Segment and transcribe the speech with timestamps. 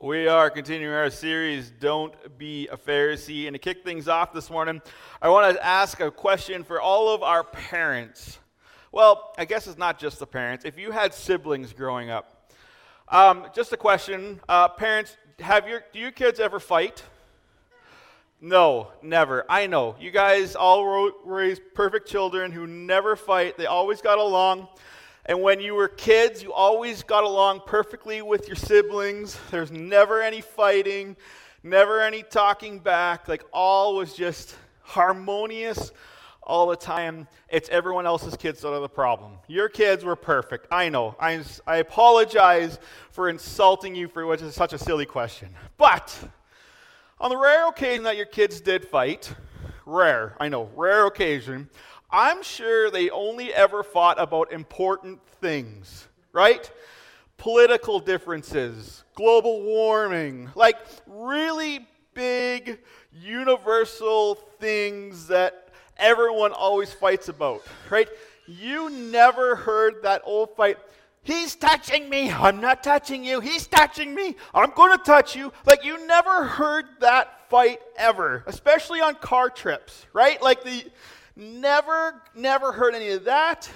[0.00, 3.48] We are continuing our series, Don't Be a Pharisee.
[3.48, 4.80] And to kick things off this morning,
[5.20, 8.38] I want to ask a question for all of our parents.
[8.92, 10.64] Well, I guess it's not just the parents.
[10.64, 12.52] If you had siblings growing up,
[13.08, 14.38] um, just a question.
[14.48, 17.02] Uh, parents, have your, do your kids ever fight?
[18.40, 19.46] No, never.
[19.48, 19.96] I know.
[19.98, 23.56] You guys all raised perfect children who never fight.
[23.56, 24.68] They always got along.
[25.28, 29.38] And when you were kids, you always got along perfectly with your siblings.
[29.50, 31.16] There's never any fighting,
[31.62, 33.28] never any talking back.
[33.28, 35.92] Like, all was just harmonious
[36.42, 37.28] all the time.
[37.50, 39.32] It's everyone else's kids that are the problem.
[39.48, 40.66] Your kids were perfect.
[40.72, 41.14] I know.
[41.20, 42.78] I, I apologize
[43.10, 45.50] for insulting you for which is such a silly question.
[45.76, 46.18] But
[47.20, 49.34] on the rare occasion that your kids did fight,
[49.84, 51.68] rare, I know, rare occasion,
[52.10, 56.70] I'm sure they only ever fought about important things, right?
[57.36, 60.76] Political differences, global warming, like
[61.06, 62.78] really big,
[63.12, 65.68] universal things that
[65.98, 68.08] everyone always fights about, right?
[68.46, 70.78] You never heard that old fight.
[71.22, 72.30] He's touching me.
[72.30, 73.40] I'm not touching you.
[73.40, 74.34] He's touching me.
[74.54, 75.52] I'm going to touch you.
[75.66, 80.40] Like, you never heard that fight ever, especially on car trips, right?
[80.40, 80.86] Like, the
[81.38, 83.70] Never, never heard any of that.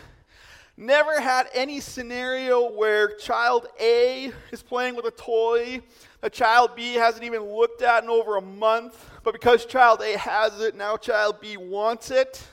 [0.77, 5.81] Never had any scenario where child A is playing with a toy
[6.23, 10.19] that child B hasn't even looked at in over a month, but because child A
[10.19, 12.45] has it, now child B wants it,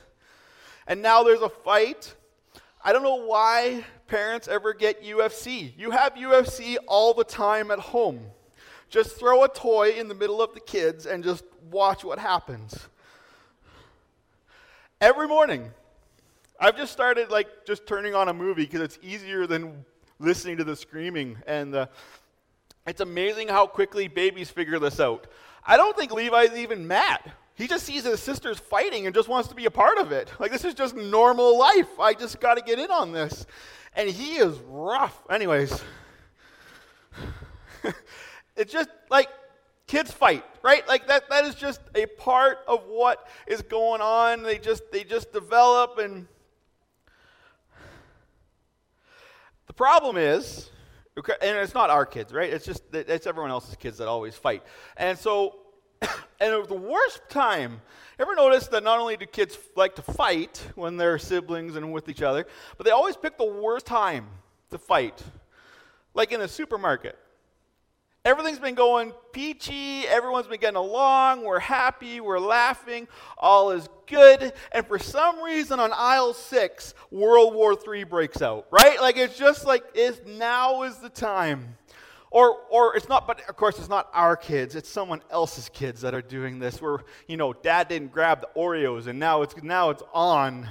[0.85, 2.13] and now there's a fight.
[2.85, 5.73] I don't know why parents ever get UFC.
[5.75, 8.19] You have UFC all the time at home.
[8.91, 12.89] Just throw a toy in the middle of the kids and just watch what happens
[15.01, 15.71] every morning.
[16.59, 19.85] I've just started like just turning on a movie because it's easier than
[20.19, 21.37] listening to the screaming.
[21.47, 21.85] And uh,
[22.85, 25.27] it's amazing how quickly babies figure this out.
[25.65, 27.31] I don't think Levi's even mad.
[27.55, 30.31] He just sees his sisters fighting and just wants to be a part of it.
[30.39, 31.99] Like, this is just normal life.
[31.99, 33.45] I just got to get in on this.
[33.95, 35.17] And he is rough.
[35.29, 35.81] Anyways,
[38.55, 39.29] it's just like
[39.89, 40.87] kids fight right?
[40.87, 44.43] Like that that is just a part of what is going on.
[44.43, 46.27] They just they just develop and
[49.67, 50.69] the problem is
[51.15, 52.51] and it's not our kids right?
[52.51, 54.63] It's just it's everyone else's kids that always fight.
[54.97, 55.59] And so
[56.39, 57.81] and the worst time
[58.19, 62.09] ever notice that not only do kids like to fight when they're siblings and with
[62.09, 62.45] each other
[62.77, 64.27] but they always pick the worst time
[64.71, 65.21] to fight.
[66.13, 67.17] Like in a supermarket
[68.25, 70.05] Everything's been going peachy.
[70.05, 71.43] Everyone's been getting along.
[71.45, 72.19] We're happy.
[72.19, 73.07] We're laughing.
[73.37, 74.51] All is good.
[74.73, 78.99] And for some reason, on aisle six, World War III breaks out, right?
[78.99, 81.77] Like it's just like it's, now is the time.
[82.31, 84.75] Or, or it's not, but of course, it's not our kids.
[84.75, 86.81] It's someone else's kids that are doing this.
[86.81, 90.69] Where you know, Dad didn't grab the Oreos, and now it's now it's on.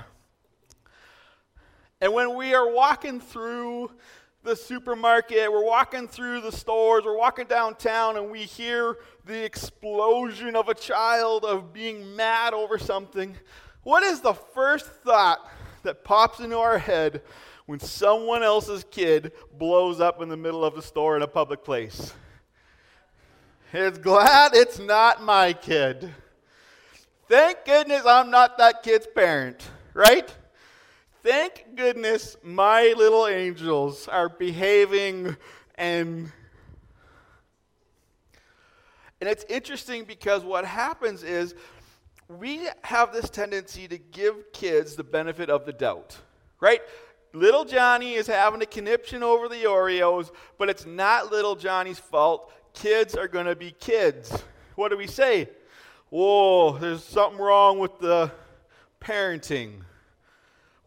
[2.01, 3.91] And when we are walking through
[4.43, 10.57] the supermarket, we're walking through the stores, we're walking downtown, and we hear the explosion
[10.57, 13.37] of a child of being mad over something.
[13.83, 15.39] What is the first thought
[15.83, 17.23] that pops into our head
[17.67, 21.65] when someone else's kid blows up in the middle of the store in a public
[21.65, 22.15] place?
[23.73, 26.11] It's glad it's not my kid.
[27.29, 30.35] Thank goodness I'm not that kid's parent, right?
[31.29, 35.37] Thank goodness my little angels are behaving
[35.75, 36.33] and
[39.21, 41.55] and it's interesting because what happens is
[42.29, 46.17] we have this tendency to give kids the benefit of the doubt,
[46.61, 46.81] right?
[47.35, 52.51] Little Johnny is having a conniption over the Oreos, but it's not little Johnny's fault.
[52.73, 54.45] Kids are going to be kids.
[54.77, 55.51] What do we say?
[56.09, 58.33] Whoa, there's something wrong with the
[58.99, 59.83] parenting.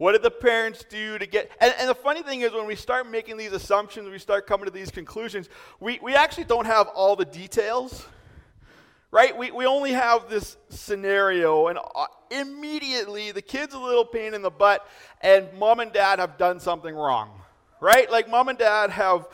[0.02, 1.52] What did the parents do to get.
[1.60, 4.64] And, and, the funny thing is, when we start making these assumptions, we start coming
[4.64, 5.48] to these conclusions,
[5.78, 8.04] we, we actually don't have all the details,
[9.12, 9.38] right?
[9.38, 14.42] We, we only have this scenario, and uh, immediately the kid's a little pain in
[14.42, 14.84] the butt,
[15.20, 17.40] and mom and dad have done something wrong,
[17.80, 18.10] right?
[18.10, 19.28] Like mom and dad have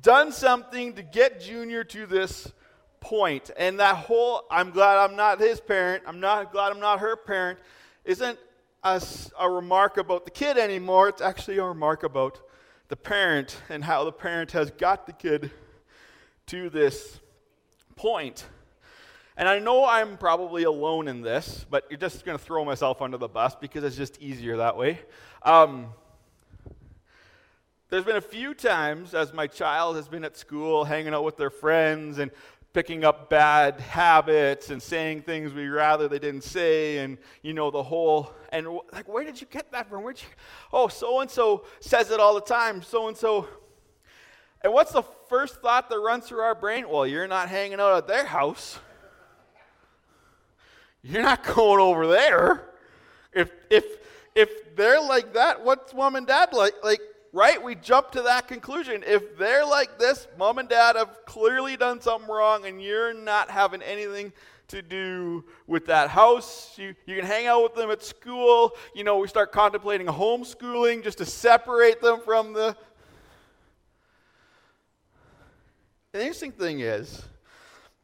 [0.00, 2.50] done something to get Junior to this
[2.98, 3.50] point.
[3.58, 7.14] And that whole, I'm glad I'm not his parent, I'm not glad I'm not her
[7.14, 7.58] parent,
[8.06, 8.38] isn't
[8.84, 9.02] a,
[9.40, 11.08] a remark about the kid anymore.
[11.08, 12.40] It's actually a remark about
[12.88, 15.50] the parent and how the parent has got the kid
[16.46, 17.18] to this
[17.96, 18.44] point.
[19.36, 23.02] And I know I'm probably alone in this, but you're just going to throw myself
[23.02, 25.00] under the bus because it's just easier that way.
[25.42, 25.88] Um,
[27.88, 31.36] there's been a few times as my child has been at school hanging out with
[31.36, 32.30] their friends and
[32.74, 37.70] picking up bad habits and saying things we rather they didn't say and you know
[37.70, 40.02] the whole and like where did you get that from?
[40.02, 40.26] Where'd you
[40.72, 42.82] oh so and so says it all the time.
[42.82, 43.48] So and so
[44.60, 46.88] and what's the first thought that runs through our brain?
[46.88, 48.78] Well you're not hanging out at their house.
[51.02, 52.70] You're not going over there.
[53.32, 53.84] If if
[54.34, 57.00] if they're like that what's mom and dad like like
[57.34, 57.60] right?
[57.60, 59.02] We jump to that conclusion.
[59.04, 63.50] If they're like this, mom and dad have clearly done something wrong, and you're not
[63.50, 64.32] having anything
[64.68, 66.72] to do with that house.
[66.78, 68.76] You, you can hang out with them at school.
[68.94, 72.76] You know, we start contemplating homeschooling just to separate them from the.
[76.12, 77.20] The interesting thing is,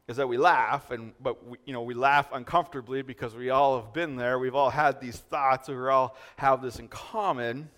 [0.09, 3.81] is that we laugh, and but we, you know we laugh uncomfortably because we all
[3.81, 4.37] have been there.
[4.37, 5.69] We've all had these thoughts.
[5.69, 7.69] We all have this in common.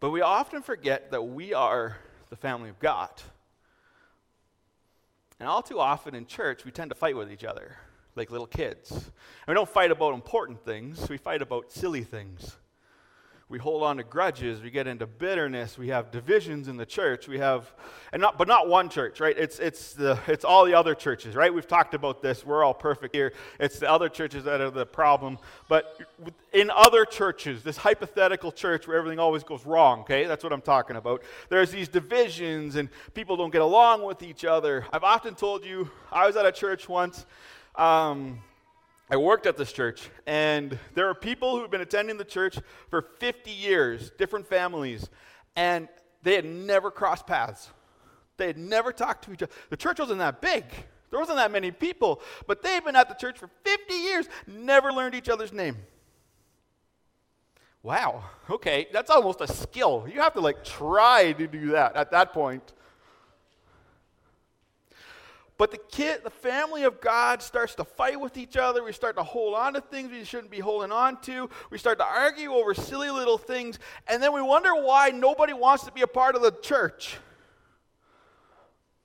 [0.00, 1.98] But we often forget that we are
[2.30, 3.10] the family of God.
[5.40, 7.76] And all too often in church, we tend to fight with each other
[8.16, 8.90] like little kids.
[8.92, 12.56] And we don't fight about important things, we fight about silly things
[13.54, 17.28] we hold on to grudges we get into bitterness we have divisions in the church
[17.28, 17.72] we have
[18.12, 19.38] and not but not one church right?
[19.38, 21.54] It's it's the it's all the other churches right?
[21.54, 22.44] We've talked about this.
[22.44, 23.32] We're all perfect here.
[23.60, 25.38] It's the other churches that are the problem.
[25.68, 26.00] But
[26.52, 30.24] in other churches this hypothetical church where everything always goes wrong okay?
[30.24, 31.22] That's what i'm talking about.
[31.48, 34.84] There's these divisions and people don't get along with each other.
[34.92, 37.24] I've often told you i was at a church once
[37.76, 38.40] um,
[39.14, 42.58] I worked at this church, and there are people who've been attending the church
[42.90, 45.08] for 50 years, different families,
[45.54, 45.86] and
[46.24, 47.70] they had never crossed paths.
[48.38, 49.52] They had never talked to each other.
[49.70, 50.64] The church wasn't that big,
[51.12, 54.92] there wasn't that many people, but they've been at the church for 50 years, never
[54.92, 55.76] learned each other's name.
[57.84, 60.08] Wow, okay, that's almost a skill.
[60.12, 62.72] You have to like try to do that at that point.
[65.64, 68.84] But the kid, the family of God starts to fight with each other.
[68.84, 71.48] We start to hold on to things we shouldn't be holding on to.
[71.70, 73.78] We start to argue over silly little things.
[74.06, 77.16] And then we wonder why nobody wants to be a part of the church.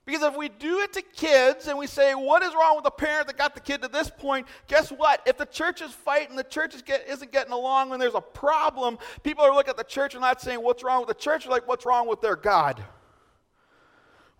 [0.04, 2.90] Because if we do it to kids and we say, what is wrong with the
[2.90, 4.46] parent that got the kid to this point?
[4.68, 5.22] Guess what?
[5.24, 8.20] If the church is fighting, the church is get, isn't getting along, when there's a
[8.20, 11.44] problem, people are looking at the church and not saying, what's wrong with the church?
[11.44, 12.84] They're like, what's wrong with their God?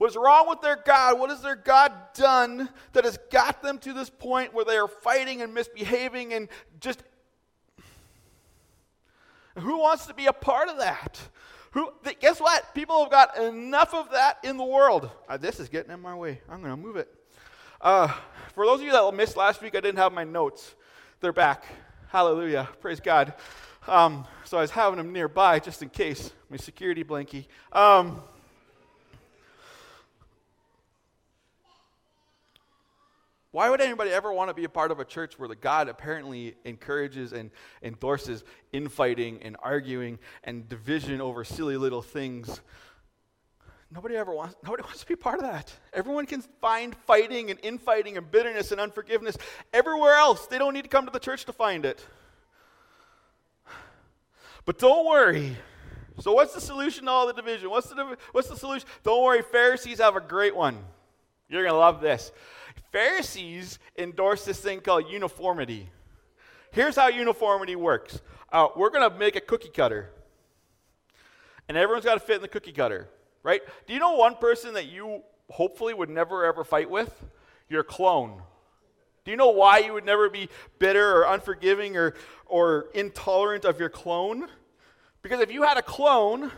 [0.01, 1.19] What's wrong with their God?
[1.19, 4.89] What has their God done that has got them to this point where they are
[4.89, 6.49] fighting and misbehaving and
[6.81, 7.03] just.
[9.59, 11.21] Who wants to be a part of that?
[11.73, 12.75] Who, guess what?
[12.75, 15.11] People have got enough of that in the world.
[15.29, 16.41] Uh, this is getting in my way.
[16.49, 17.15] I'm going to move it.
[17.79, 18.09] Uh,
[18.55, 20.77] for those of you that missed last week, I didn't have my notes.
[21.21, 21.67] They're back.
[22.09, 22.71] Hallelujah.
[22.81, 23.35] Praise God.
[23.87, 26.33] Um, so I was having them nearby just in case.
[26.49, 27.49] My security blankie.
[27.71, 28.23] Um,
[33.53, 35.89] Why would anybody ever want to be a part of a church where the God
[35.89, 37.51] apparently encourages and
[37.83, 42.61] endorses infighting and arguing and division over silly little things?
[43.93, 45.73] Nobody ever wants nobody wants to be part of that.
[45.93, 49.37] Everyone can find fighting and infighting and bitterness and unforgiveness
[49.73, 50.47] everywhere else.
[50.47, 52.07] They don't need to come to the church to find it.
[54.65, 55.57] But don't worry.
[56.21, 57.69] So what's the solution to all the division?
[57.71, 58.87] What's the what's the solution?
[59.03, 60.79] Don't worry, Pharisees have a great one.
[61.49, 62.31] You're going to love this.
[62.93, 65.91] Pharisees endorse this thing called uniformity.
[66.73, 68.21] Here's how uniformity works
[68.53, 70.11] uh, we're going to make a cookie cutter,
[71.69, 73.09] and everyone's got to fit in the cookie cutter,
[73.43, 73.61] right?
[73.87, 77.25] Do you know one person that you hopefully would never ever fight with?
[77.69, 78.43] Your clone.
[79.25, 82.15] Do you know why you would never be bitter or unforgiving or,
[82.47, 84.49] or intolerant of your clone?
[85.23, 86.51] Because if you had a clone,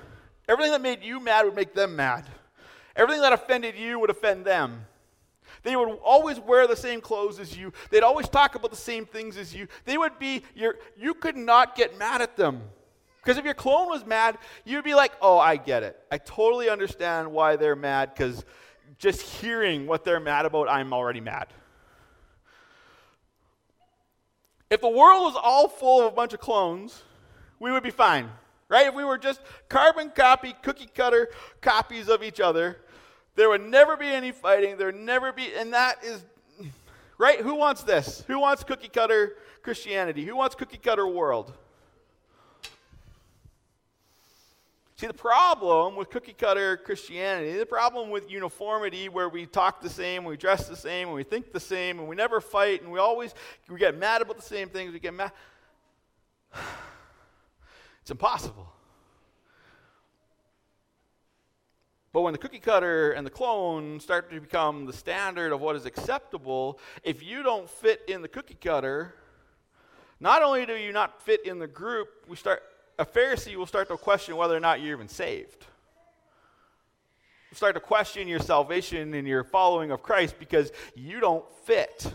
[0.49, 2.25] everything that made you mad would make them mad.
[2.95, 4.87] Everything that offended you would offend them.
[5.63, 7.73] They would always wear the same clothes as you.
[7.91, 9.69] They'd always talk about the same things as you.
[9.85, 12.63] They would be your you could not get mad at them.
[13.19, 15.99] Because if your clone was mad, you'd be like, "Oh, I get it.
[16.11, 18.45] I totally understand why they're mad cuz
[18.99, 21.47] just hearing what they're mad about, I'm already mad."
[24.69, 27.03] If the world was all full of a bunch of clones,
[27.61, 28.33] we would be fine.
[28.69, 28.87] Right?
[28.87, 31.29] If we were just carbon copy, cookie cutter
[31.61, 32.81] copies of each other,
[33.35, 34.77] there would never be any fighting.
[34.77, 36.25] There would never be, and that is,
[37.19, 37.41] right?
[37.41, 38.25] Who wants this?
[38.27, 40.25] Who wants cookie cutter Christianity?
[40.25, 41.53] Who wants cookie cutter world?
[44.97, 49.91] See, the problem with cookie cutter Christianity, the problem with uniformity, where we talk the
[49.91, 52.93] same, we dress the same, and we think the same, and we never fight, and
[52.93, 53.35] we always
[53.69, 55.33] we get mad about the same things, we get mad.
[58.03, 58.69] It's impossible.
[62.13, 65.77] But when the cookie cutter and the clone start to become the standard of what
[65.77, 69.15] is acceptable, if you don't fit in the cookie cutter,
[70.21, 72.63] not only do you not fit in the group, we start
[72.99, 75.67] a Pharisee will start to question whether or not you're even saved.
[77.51, 82.13] You'll start to question your salvation and your following of Christ because you don't fit.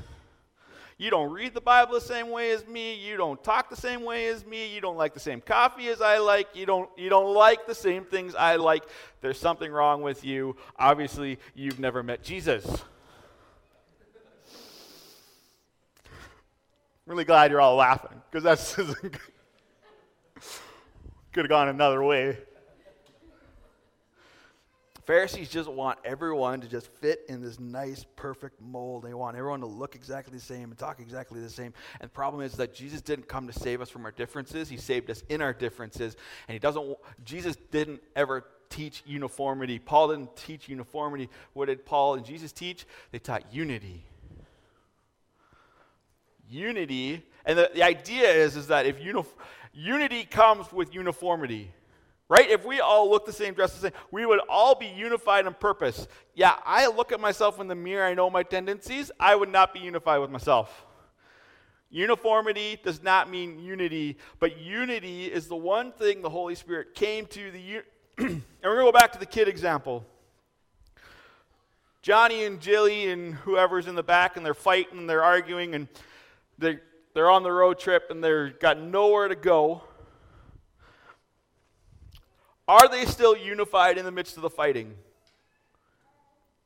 [1.00, 2.96] You don't read the Bible the same way as me.
[2.96, 4.74] You don't talk the same way as me.
[4.74, 6.56] You don't like the same coffee as I like.
[6.56, 8.84] You don't, you don't like the same things I like.
[9.22, 10.56] There's something wrong with you.
[10.78, 12.66] Obviously, you've never met Jesus.
[16.06, 18.74] I'm really glad you're all laughing because that's
[21.32, 22.40] could have gone another way.
[25.08, 29.04] Pharisees just want everyone to just fit in this nice, perfect mold.
[29.04, 31.74] They want everyone to look exactly the same and talk exactly the same.
[32.02, 34.68] And the problem is that Jesus didn't come to save us from our differences.
[34.68, 36.18] He saved us in our differences.
[36.50, 39.80] And he doesn't Jesus didn't ever teach uniformity.
[39.80, 41.30] Paul didn't teach uniformity.
[41.54, 42.86] What did Paul and Jesus teach?
[43.12, 44.04] They taught unity.
[46.50, 49.24] Unity, and the, the idea is, is that if uni-
[49.74, 51.72] unity comes with uniformity,
[52.30, 52.50] Right?
[52.50, 55.54] If we all look the same, dress the same, we would all be unified in
[55.54, 56.08] purpose.
[56.36, 59.12] Yeah, I look at myself in the mirror, I know my tendencies.
[59.20, 60.86] I would not be unified with myself.
[61.90, 67.26] Uniformity does not mean unity, but unity is the one thing the Holy Spirit came
[67.28, 67.82] to the
[68.18, 70.06] and we're going to go back to the kid example.
[72.02, 75.88] Johnny and Jilly and whoever's in the back and they're fighting, and they're arguing and
[76.58, 76.82] they're,
[77.14, 79.84] they're on the road trip and they're got nowhere to go.
[82.68, 84.94] Are they still unified in the midst of the fighting?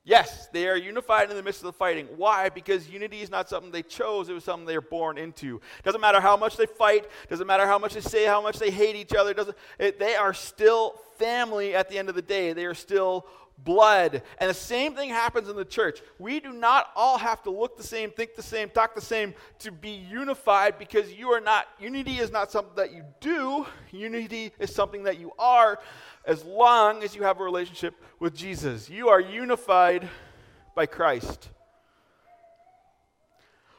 [0.03, 2.07] Yes, they are unified in the midst of the fighting.
[2.17, 2.49] Why?
[2.49, 5.61] Because unity is not something they chose, it was something they were born into.
[5.83, 8.71] Doesn't matter how much they fight, doesn't matter how much they say, how much they
[8.71, 12.53] hate each other, doesn't it, they are still family at the end of the day.
[12.53, 13.27] They are still
[13.57, 14.21] blood.
[14.37, 16.01] And the same thing happens in the church.
[16.19, 19.33] We do not all have to look the same, think the same, talk the same
[19.59, 24.51] to be unified because you are not, unity is not something that you do, unity
[24.59, 25.79] is something that you are
[26.25, 28.89] as long as you have a relationship with Jesus.
[28.89, 30.07] You are unified
[30.75, 31.49] by Christ.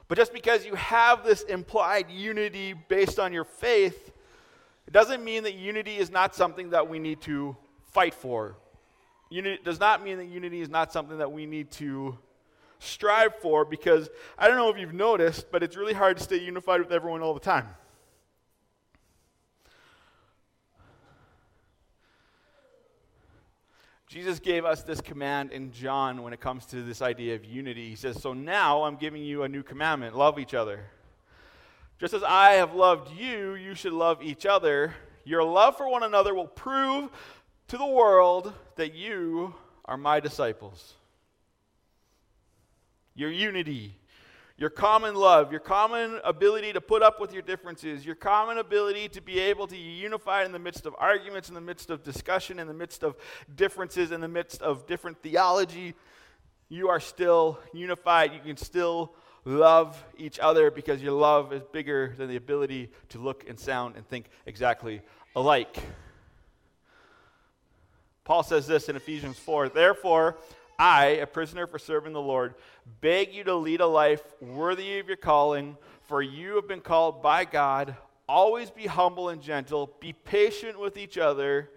[0.08, 4.12] But just because you have this implied unity based on your faith,
[4.86, 7.56] it doesn't mean that unity is not something that we need to
[7.92, 8.56] fight for
[9.32, 12.18] Unity does not mean that unity is not something that we need to
[12.78, 16.38] strive for because I don't know if you've noticed, but it's really hard to stay
[16.38, 17.68] unified with everyone all the time.
[24.06, 27.88] Jesus gave us this command in John when it comes to this idea of unity.
[27.88, 30.80] He says, So now I'm giving you a new commandment love each other.
[31.98, 34.94] Just as I have loved you, you should love each other.
[35.24, 37.08] Your love for one another will prove
[37.72, 39.54] to the world that you
[39.86, 40.92] are my disciples.
[43.14, 43.94] Your unity,
[44.58, 49.08] your common love, your common ability to put up with your differences, your common ability
[49.08, 52.58] to be able to unify in the midst of arguments, in the midst of discussion,
[52.58, 53.16] in the midst of
[53.56, 55.94] differences, in the midst of different theology,
[56.68, 58.34] you are still unified.
[58.34, 59.14] You can still
[59.46, 63.96] love each other because your love is bigger than the ability to look and sound
[63.96, 65.00] and think exactly
[65.34, 65.78] alike.
[68.24, 70.38] Paul says this in Ephesians 4 Therefore,
[70.78, 72.54] I, a prisoner for serving the Lord,
[73.00, 77.22] beg you to lead a life worthy of your calling, for you have been called
[77.22, 77.96] by God.
[78.28, 81.70] Always be humble and gentle, be patient with each other,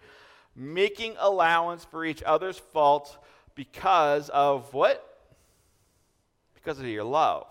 [0.56, 3.18] making allowance for each other's faults
[3.56, 5.04] because of what?
[6.54, 7.48] Because of your love.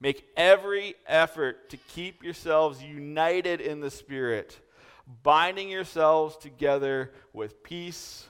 [0.00, 4.58] Make every effort to keep yourselves united in the Spirit
[5.22, 8.26] binding yourselves together with peace.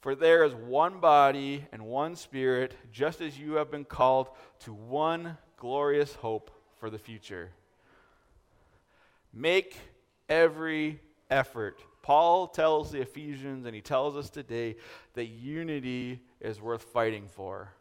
[0.00, 4.28] For there is one body and one spirit, just as you have been called
[4.60, 7.50] to one glorious hope for the future.
[9.32, 9.76] Make
[10.28, 11.80] every effort.
[12.02, 14.76] Paul tells the Ephesians, and he tells us today,
[15.14, 17.74] that unity is worth fighting for.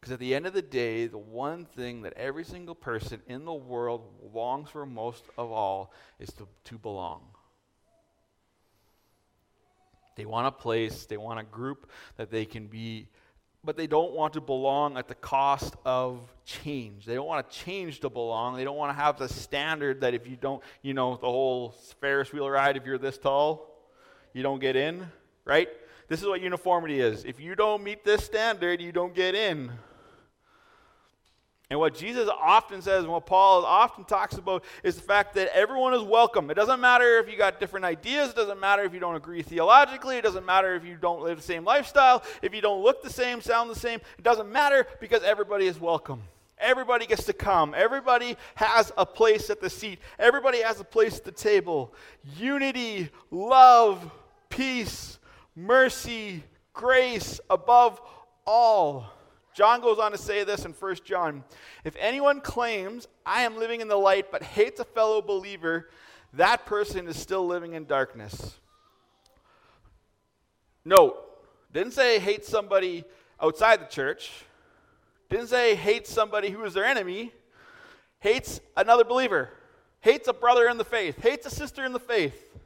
[0.00, 3.44] Because at the end of the day, the one thing that every single person in
[3.44, 4.02] the world
[4.32, 7.22] longs for most of all is to, to belong.
[10.16, 13.08] They want a place, they want a group that they can be,
[13.64, 17.04] but they don't want to belong at the cost of change.
[17.04, 18.56] They don't want to change to belong.
[18.56, 21.70] They don't want to have the standard that if you don't, you know, the whole
[22.00, 23.76] Ferris wheel ride, if you're this tall,
[24.32, 25.06] you don't get in,
[25.44, 25.68] right?
[26.08, 27.24] This is what uniformity is.
[27.24, 29.70] If you don't meet this standard, you don't get in.
[31.70, 35.54] And what Jesus often says and what Paul often talks about is the fact that
[35.54, 36.50] everyone is welcome.
[36.50, 39.42] It doesn't matter if you got different ideas, it doesn't matter if you don't agree
[39.42, 43.02] theologically, it doesn't matter if you don't live the same lifestyle, if you don't look
[43.02, 44.00] the same, sound the same.
[44.16, 46.22] It doesn't matter because everybody is welcome.
[46.58, 47.74] Everybody gets to come.
[47.76, 49.98] Everybody has a place at the seat.
[50.18, 51.92] Everybody has a place at the table.
[52.38, 54.10] Unity, love,
[54.48, 55.18] peace,
[55.54, 58.00] mercy, grace above
[58.46, 59.12] all.
[59.58, 61.42] John goes on to say this in 1 John
[61.82, 65.90] If anyone claims, I am living in the light, but hates a fellow believer,
[66.34, 68.54] that person is still living in darkness.
[70.84, 71.16] Note,
[71.72, 73.02] didn't say hate somebody
[73.42, 74.30] outside the church,
[75.28, 77.32] didn't say hates somebody who is their enemy,
[78.20, 79.50] hates another believer,
[80.02, 82.56] hates a brother in the faith, hates a sister in the faith.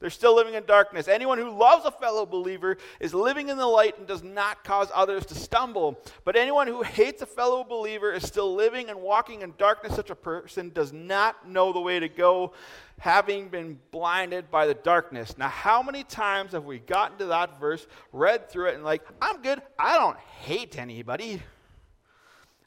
[0.00, 1.08] They're still living in darkness.
[1.08, 4.88] Anyone who loves a fellow believer is living in the light and does not cause
[4.94, 5.98] others to stumble.
[6.24, 9.96] But anyone who hates a fellow believer is still living and walking in darkness.
[9.96, 12.52] Such a person does not know the way to go,
[13.00, 15.36] having been blinded by the darkness.
[15.36, 19.02] Now, how many times have we gotten to that verse, read through it, and like,
[19.20, 19.60] I'm good.
[19.80, 21.42] I don't hate anybody.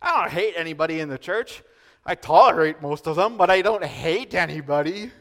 [0.01, 1.63] I don't hate anybody in the church.
[2.05, 5.11] I tolerate most of them, but I don't hate anybody.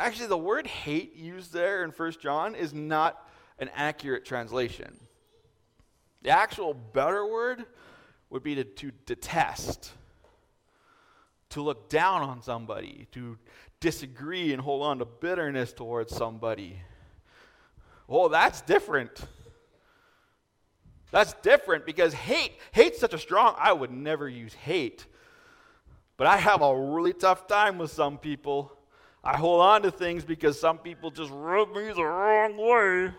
[0.00, 3.28] Actually, the word hate used there in 1 John is not
[3.58, 4.98] an accurate translation.
[6.22, 7.66] The actual better word
[8.30, 9.92] would be to, to detest,
[11.50, 13.36] to look down on somebody, to
[13.80, 16.80] disagree and hold on to bitterness towards somebody.
[18.08, 19.20] Oh, that's different.
[21.10, 25.04] That's different because hate, hate's such a strong, I would never use hate.
[26.16, 28.78] But I have a really tough time with some people
[29.22, 33.12] I hold on to things because some people just rub me the wrong way.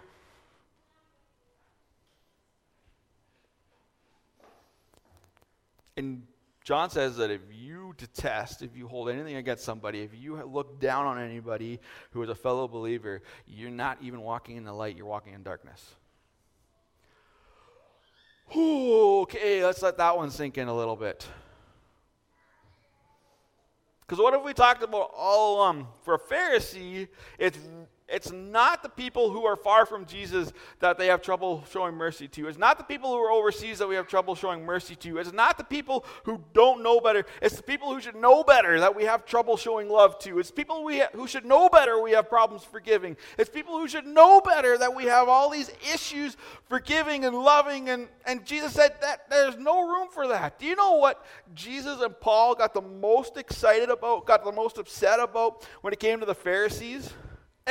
[5.98, 6.24] And
[6.64, 10.80] John says that if you detest, if you hold anything against somebody, if you look
[10.80, 11.80] down on anybody
[12.12, 15.44] who is a fellow believer, you're not even walking in the light, you're walking in
[15.44, 15.96] darkness.
[18.56, 21.28] Ooh, okay, let's let that one sink in a little bit.
[24.02, 25.88] Because what have we talked about all along?
[26.04, 27.58] For a Pharisee, it's
[28.12, 32.28] it's not the people who are far from Jesus that they have trouble showing mercy
[32.30, 32.48] to.
[32.48, 35.18] It's not the people who are overseas that we have trouble showing mercy to.
[35.18, 37.26] It's not the people who don't know better.
[37.42, 40.40] It's the people who should know better that we have trouble showing love to.
[40.40, 43.16] It's people we ha- who should know better we have problems forgiving.
[43.38, 46.36] It's people who should know better that we have all these issues
[46.68, 47.90] forgiving and loving.
[47.90, 50.60] And, and Jesus said that there's no room for that.
[50.60, 54.78] Do you know what Jesus and Paul got the most excited about, got the most
[54.78, 57.14] upset about when it came to the Pharisees?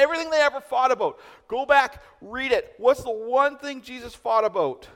[0.01, 1.19] Everything they ever fought about.
[1.47, 2.75] Go back, read it.
[2.79, 4.89] What's the one thing Jesus fought about?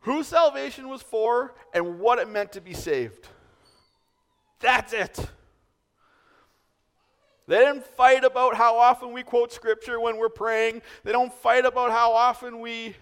[0.00, 3.28] Who salvation was for and what it meant to be saved.
[4.60, 5.18] That's it.
[7.46, 10.82] They didn't fight about how often we quote scripture when we're praying.
[11.04, 12.96] They don't fight about how often we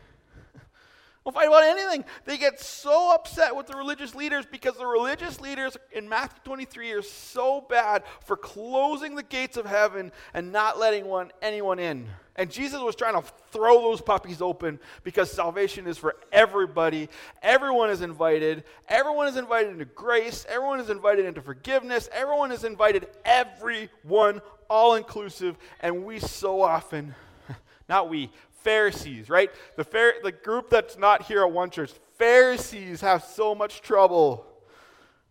[1.25, 2.05] don't fight about anything.
[2.25, 6.93] They get so upset with the religious leaders because the religious leaders in Matthew 23
[6.93, 12.09] are so bad for closing the gates of heaven and not letting one, anyone in.
[12.37, 17.11] And Jesus was trying to throw those puppies open because salvation is for everybody.
[17.43, 18.65] Everyone is invited.
[18.89, 20.47] Everyone is invited into grace.
[20.49, 22.09] Everyone is invited into forgiveness.
[22.13, 25.59] Everyone is invited, everyone, all inclusive.
[25.81, 27.15] And we so often,
[27.91, 28.31] not we,
[28.63, 29.51] Pharisees, right?
[29.77, 34.47] The, Phar- the group that's not here at One Church, Pharisees have so much trouble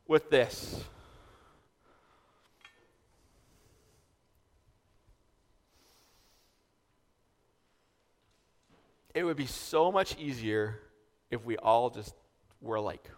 [0.08, 0.84] with this.
[9.13, 10.80] It would be so much easier
[11.30, 12.13] if we all just
[12.62, 13.10] were alike.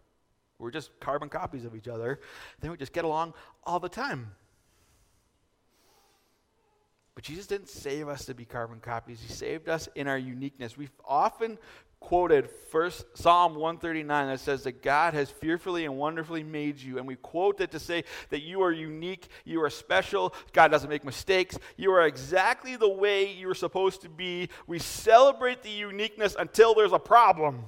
[0.58, 2.20] We're just carbon copies of each other.
[2.60, 4.32] Then we just get along all the time.
[7.16, 9.22] But Jesus didn't save us to be carbon copies.
[9.22, 10.78] He saved us in our uniqueness.
[10.78, 11.58] We've often
[12.00, 16.98] quoted first Psalm 139 that says that God has fearfully and wonderfully made you.
[16.98, 20.90] And we quote that to say that you are unique, you are special, God doesn't
[20.90, 24.50] make mistakes, you are exactly the way you're supposed to be.
[24.66, 27.66] We celebrate the uniqueness until there's a problem.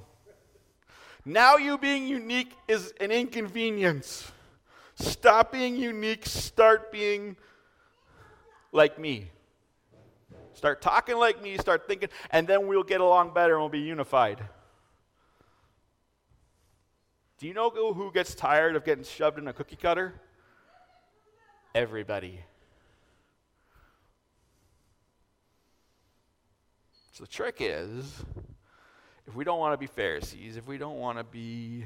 [1.24, 4.30] Now you being unique is an inconvenience.
[4.96, 7.36] Stop being unique, start being
[8.74, 9.30] like me.
[10.52, 13.80] Start talking like me, start thinking, and then we'll get along better and we'll be
[13.80, 14.42] unified.
[17.38, 20.14] Do you know who gets tired of getting shoved in a cookie cutter?
[21.74, 22.40] Everybody.
[27.12, 28.22] So the trick is
[29.26, 31.84] if we don't want to be Pharisees, if we don't want to be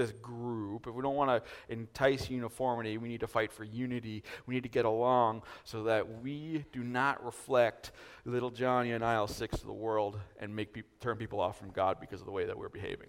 [0.00, 4.22] this group, if we don't want to entice uniformity, we need to fight for unity.
[4.46, 7.92] We need to get along so that we do not reflect
[8.24, 11.70] little Johnny and aisle six to the world and make pe- turn people off from
[11.70, 13.08] God because of the way that we're behaving.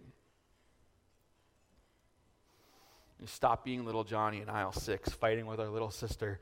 [3.26, 6.40] stop being little Johnny in aisle six, fighting with our little sister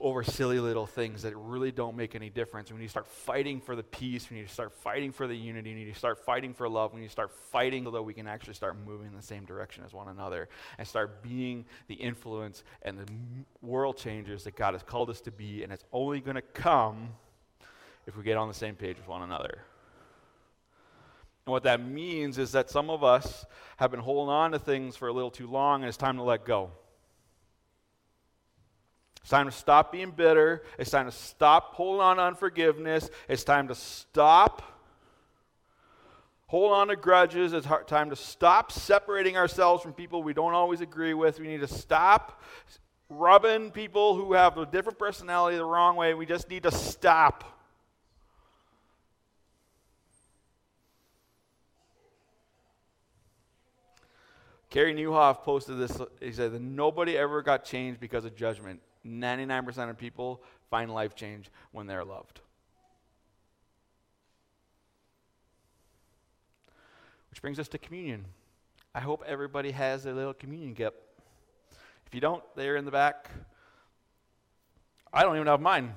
[0.00, 2.70] over silly little things that really don't make any difference.
[2.70, 4.28] We need to start fighting for the peace.
[4.30, 5.74] We need to start fighting for the unity.
[5.74, 6.92] We need to start fighting for love.
[6.92, 9.44] We need to start fighting so that we can actually start moving in the same
[9.44, 13.06] direction as one another and start being the influence and the
[13.62, 15.62] world changers that God has called us to be.
[15.62, 17.10] And it's only going to come
[18.06, 19.62] if we get on the same page with one another.
[21.46, 23.44] And what that means is that some of us
[23.76, 26.22] have been holding on to things for a little too long, and it's time to
[26.22, 26.70] let go.
[29.24, 30.64] It's time to stop being bitter.
[30.78, 33.08] It's time to stop holding on to unforgiveness.
[33.26, 34.62] It's time to stop
[36.46, 37.54] holding on to grudges.
[37.54, 41.40] It's time to stop separating ourselves from people we don't always agree with.
[41.40, 42.42] We need to stop
[43.08, 46.12] rubbing people who have a different personality the wrong way.
[46.12, 47.44] We just need to stop.
[54.68, 55.98] Carey Nieuwhof posted this.
[56.20, 58.82] He said that nobody ever got changed because of judgment.
[59.06, 62.40] 99% of people find life change when they're loved.
[67.30, 68.24] Which brings us to communion.
[68.94, 70.94] I hope everybody has their little communion cup.
[72.06, 73.28] If you don't, they're in the back.
[75.12, 75.94] I don't even have mine.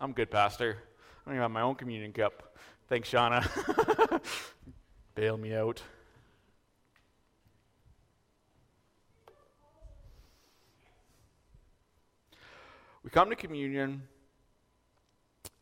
[0.00, 0.78] I'm good, Pastor.
[0.78, 2.56] I don't even have my own communion cup.
[2.88, 4.20] Thanks, Shauna.
[5.14, 5.82] Bail me out.
[13.02, 14.02] We come to communion.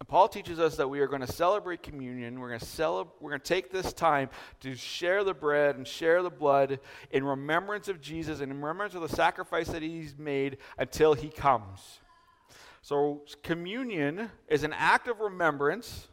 [0.01, 2.41] And Paul teaches us that we are going to celebrate communion.
[2.41, 4.29] We're going to celebrate, we're going to take this time
[4.61, 8.95] to share the bread and share the blood in remembrance of Jesus and in remembrance
[8.95, 12.01] of the sacrifice that he's made until he comes.
[12.83, 16.09] So communion is an act of remembrance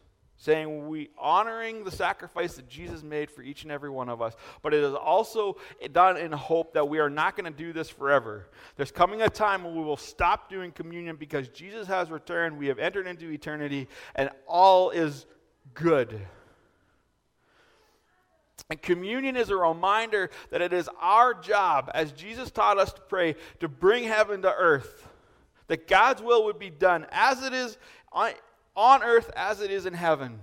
[0.46, 4.36] saying we honoring the sacrifice that Jesus made for each and every one of us,
[4.62, 5.58] but it is also
[5.92, 8.48] done in hope that we are not going to do this forever.
[8.76, 12.68] There's coming a time when we will stop doing communion because Jesus has returned, we
[12.68, 15.26] have entered into eternity, and all is
[15.74, 16.22] good.
[18.70, 23.02] And communion is a reminder that it is our job, as Jesus taught us to
[23.02, 25.08] pray, to bring heaven to earth.
[25.68, 27.80] That God's will would be done as it is
[28.76, 30.40] on earth as it is in heaven.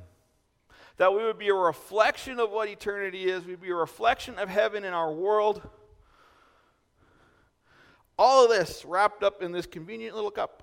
[0.96, 4.48] That we would be a reflection of what eternity is, we'd be a reflection of
[4.48, 5.62] heaven in our world.
[8.18, 10.62] All of this wrapped up in this convenient little cup.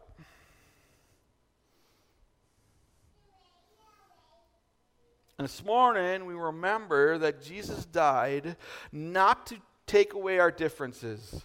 [5.37, 8.57] And this morning, we remember that Jesus died
[8.91, 9.55] not to
[9.87, 11.41] take away our differences,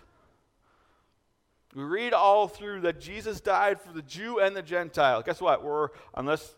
[1.74, 5.22] we read all through that Jesus died for the Jew and the Gentile.
[5.22, 5.64] Guess what?
[5.64, 6.54] We're, unless,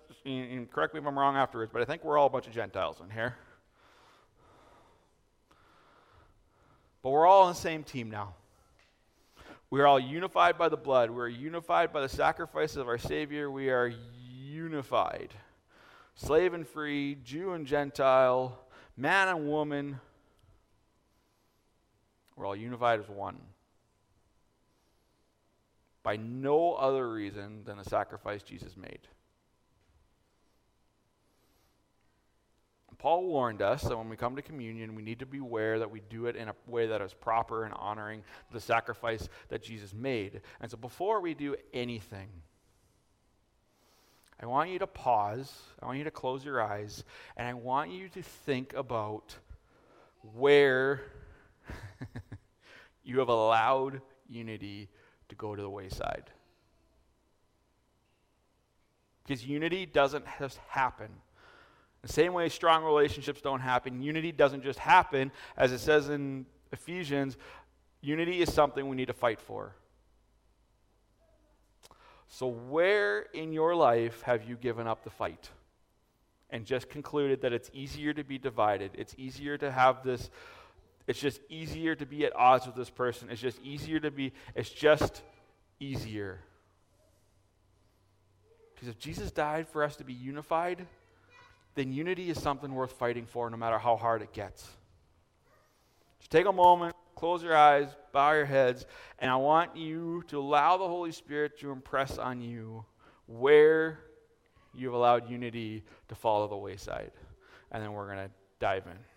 [0.70, 2.98] correct me if I'm wrong afterwards, but I think we're all a bunch of Gentiles
[3.02, 3.34] in here.
[7.02, 8.34] But we're all on the same team now.
[9.70, 11.10] We're all unified by the blood.
[11.10, 13.50] We're unified by the sacrifice of our Savior.
[13.50, 13.90] We are
[14.22, 15.30] unified.
[16.14, 18.58] Slave and free, Jew and Gentile,
[18.96, 19.98] man and woman.
[22.36, 23.38] We're all unified as one
[26.06, 29.00] by no other reason than the sacrifice Jesus made.
[32.96, 35.90] Paul warned us that when we come to communion, we need to be aware that
[35.90, 39.92] we do it in a way that is proper and honoring the sacrifice that Jesus
[39.92, 40.42] made.
[40.60, 42.28] And so before we do anything,
[44.40, 47.02] I want you to pause, I want you to close your eyes,
[47.36, 49.34] and I want you to think about
[50.20, 51.02] where
[53.02, 54.88] you have allowed unity
[55.28, 56.30] to go to the wayside.
[59.24, 61.08] Because unity doesn't just happen.
[62.02, 65.32] The same way strong relationships don't happen, unity doesn't just happen.
[65.56, 67.36] As it says in Ephesians,
[68.00, 69.74] unity is something we need to fight for.
[72.28, 75.50] So, where in your life have you given up the fight?
[76.50, 78.92] And just concluded that it's easier to be divided.
[78.94, 80.30] It's easier to have this
[81.06, 83.28] it's just easier to be at odds with this person.
[83.30, 85.22] It's just easier to be, it's just
[85.78, 86.40] easier.
[88.74, 90.86] Because if Jesus died for us to be unified,
[91.74, 94.68] then unity is something worth fighting for no matter how hard it gets.
[96.18, 98.84] Just take a moment, close your eyes, bow your heads,
[99.18, 102.84] and I want you to allow the Holy Spirit to impress on you
[103.26, 104.00] where
[104.74, 107.12] you've allowed unity to fall to the wayside.
[107.70, 109.15] And then we're going to dive in.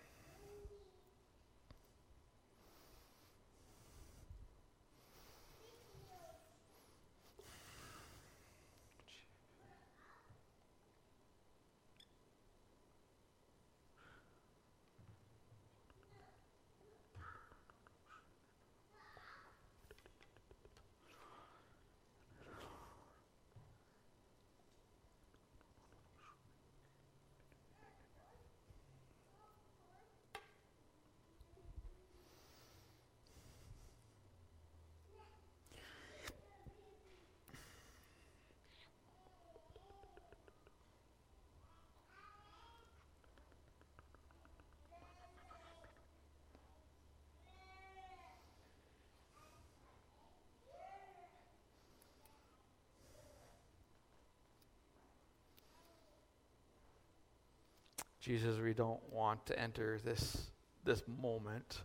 [58.20, 60.50] Jesus, we don't want to enter this,
[60.84, 61.80] this moment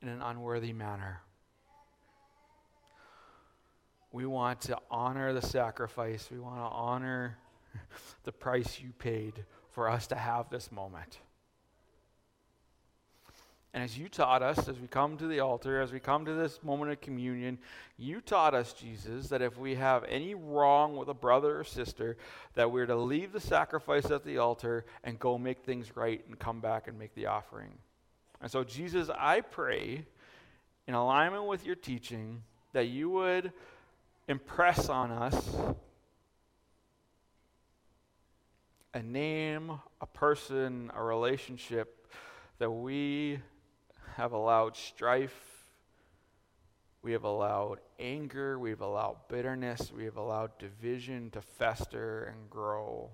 [0.00, 1.20] in an unworthy manner.
[4.12, 6.28] We want to honor the sacrifice.
[6.32, 7.38] We want to honor
[8.24, 11.18] the price you paid for us to have this moment.
[13.72, 16.34] And as you taught us, as we come to the altar, as we come to
[16.34, 17.58] this moment of communion,
[17.96, 22.16] you taught us, Jesus, that if we have any wrong with a brother or sister,
[22.54, 26.36] that we're to leave the sacrifice at the altar and go make things right and
[26.36, 27.70] come back and make the offering.
[28.40, 30.04] And so, Jesus, I pray,
[30.88, 33.52] in alignment with your teaching, that you would
[34.26, 35.56] impress on us
[38.94, 42.08] a name, a person, a relationship
[42.58, 43.38] that we
[44.16, 45.60] have allowed strife,
[47.02, 52.50] we have allowed anger, we have allowed bitterness, we have allowed division to fester and
[52.50, 53.10] grow.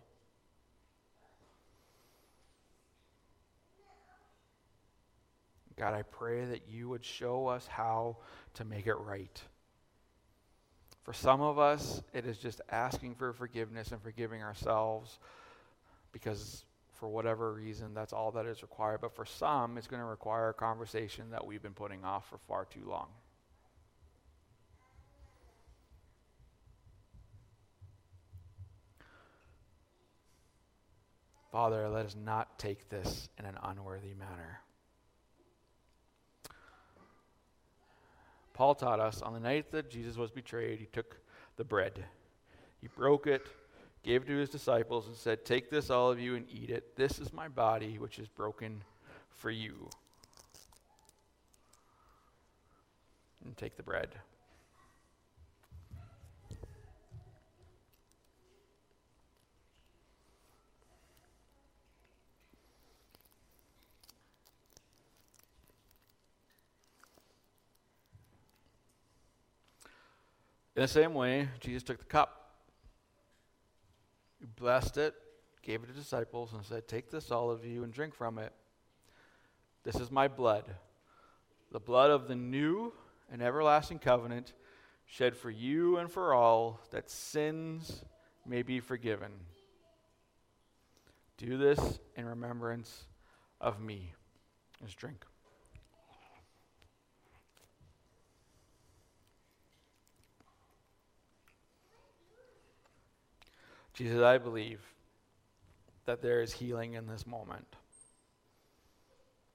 [5.76, 8.16] God, I pray that you would show us how
[8.54, 9.40] to make it right.
[11.04, 15.18] For some of us, it is just asking for forgiveness and forgiving ourselves
[16.12, 16.64] because
[16.98, 19.00] for whatever reason, that's all that is required.
[19.00, 22.38] But for some, it's going to require a conversation that we've been putting off for
[22.48, 23.08] far too long.
[31.52, 34.60] Father, let us not take this in an unworthy manner.
[38.52, 41.18] Paul taught us on the night that Jesus was betrayed, he took
[41.56, 42.04] the bread,
[42.80, 43.46] he broke it
[44.06, 46.94] gave it to his disciples, and said, Take this, all of you, and eat it.
[46.94, 48.84] This is my body, which is broken
[49.30, 49.90] for you.
[53.44, 54.10] And take the bread.
[70.76, 72.45] In the same way, Jesus took the cup.
[74.54, 75.14] Blessed it,
[75.62, 78.52] gave it to disciples, and said, Take this, all of you, and drink from it.
[79.82, 80.64] This is my blood,
[81.72, 82.92] the blood of the new
[83.30, 84.52] and everlasting covenant,
[85.06, 88.04] shed for you and for all, that sins
[88.44, 89.32] may be forgiven.
[91.36, 93.04] Do this in remembrance
[93.60, 94.12] of me.
[94.80, 95.24] Let's drink.
[103.96, 104.80] Jesus, I believe
[106.04, 107.66] that there is healing in this moment.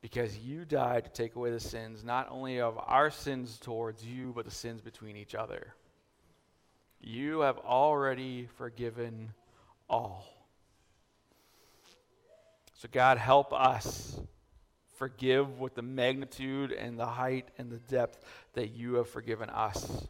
[0.02, 4.34] Because you died to take away the sins, not only of our sins towards you,
[4.36, 5.76] but the sins between each other.
[7.00, 9.32] You have already forgiven
[9.88, 10.26] all.
[12.80, 14.20] So, God, help us
[14.94, 20.08] forgive with the magnitude and the height and the depth that you have forgiven us.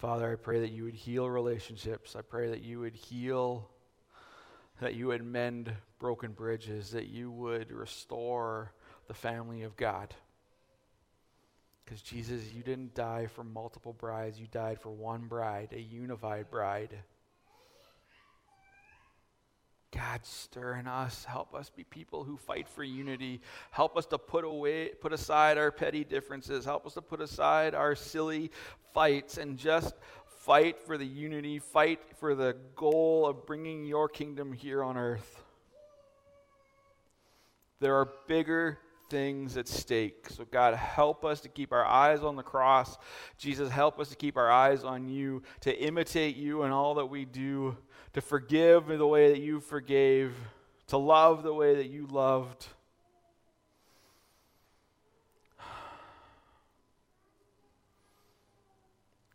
[0.00, 2.16] Father, I pray that you would heal relationships.
[2.16, 3.68] I pray that you would heal,
[4.80, 8.72] that you would mend broken bridges, that you would restore
[9.08, 10.14] the family of God.
[11.84, 16.50] Because, Jesus, you didn't die for multiple brides, you died for one bride, a unified
[16.50, 16.96] bride.
[19.92, 21.24] God, stir in us.
[21.24, 23.40] Help us be people who fight for unity.
[23.72, 26.64] Help us to put away, put aside our petty differences.
[26.64, 28.52] Help us to put aside our silly
[28.94, 29.94] fights and just
[30.40, 35.42] fight for the unity, fight for the goal of bringing your kingdom here on earth.
[37.80, 38.78] There are bigger
[39.10, 40.28] things at stake.
[40.30, 42.96] So, God, help us to keep our eyes on the cross.
[43.36, 47.06] Jesus, help us to keep our eyes on you, to imitate you in all that
[47.06, 47.76] we do,
[48.12, 50.34] to forgive the way that you forgave,
[50.88, 52.66] to love the way that you loved.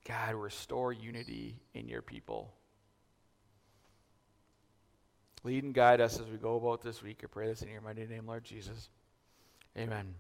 [0.07, 2.53] God, restore unity in your people.
[5.43, 7.21] Lead and guide us as we go about this week.
[7.23, 8.89] I pray this in your mighty name, Lord Jesus.
[9.77, 10.15] Amen.